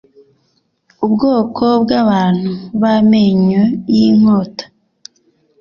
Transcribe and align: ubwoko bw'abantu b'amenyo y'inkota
ubwoko 1.05 1.63
bw'abantu 1.83 2.51
b'amenyo 2.81 3.63
y'inkota 3.93 4.65